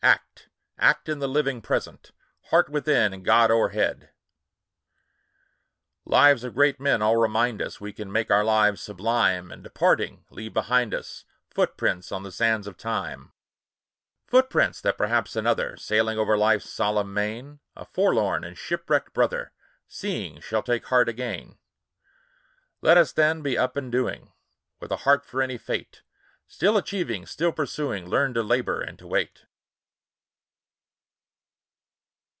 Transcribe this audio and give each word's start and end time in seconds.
Act,— 0.03 0.47
act 0.91 1.09
in 1.09 1.19
the 1.19 1.27
living 1.27 1.61
Present! 1.61 2.11
Heart 2.45 2.69
within, 2.69 3.13
and 3.13 3.23
God 3.23 3.51
o'erhead! 3.51 3.95
A 3.95 3.99
PSALM 3.99 4.07
OF 4.07 6.03
LIFE. 6.05 6.11
Lives 6.23 6.43
of 6.43 6.55
great 6.55 6.79
men 6.79 7.03
all 7.03 7.17
remind 7.17 7.61
us 7.61 7.79
We 7.79 7.93
can 7.93 8.11
make 8.11 8.31
our 8.31 8.43
lives 8.43 8.81
sublime, 8.81 9.51
And, 9.51 9.63
departing, 9.63 10.25
leave 10.31 10.55
behind 10.55 10.95
us 10.95 11.25
Footsteps 11.51 12.11
on 12.11 12.23
the 12.23 12.31
sands 12.31 12.65
of 12.65 12.77
time; 12.77 13.33
Footsteps, 14.25 14.81
that 14.81 14.97
perhaps 14.97 15.35
another, 15.35 15.77
Sailing 15.77 16.17
o'er 16.17 16.35
life's 16.35 16.67
solemn 16.69 17.13
main, 17.13 17.59
A 17.75 17.85
forlorn 17.85 18.43
and 18.43 18.57
shipwrecked 18.57 19.13
brother, 19.13 19.51
Seeing, 19.87 20.41
shall 20.41 20.63
take 20.63 20.87
heart 20.87 21.07
again. 21.09 21.59
Let 22.81 22.97
us, 22.97 23.11
then, 23.11 23.43
be 23.43 23.55
up 23.57 23.77
and 23.77 23.91
doing, 23.91 24.31
With 24.79 24.91
a 24.91 24.97
heart 24.97 25.27
for 25.27 25.43
any 25.43 25.59
fate; 25.59 26.01
Still 26.47 26.75
achieving, 26.75 27.27
still 27.27 27.51
pursuing, 27.51 28.09
Learn 28.09 28.33
to 28.33 28.41
labor 28.41 28.81
and 28.81 28.97
to 28.97 29.05
wait. 29.05 29.45